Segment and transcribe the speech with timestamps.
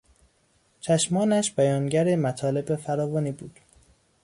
[0.79, 3.59] چشمانش بیانگر مطالب فراوانی بود.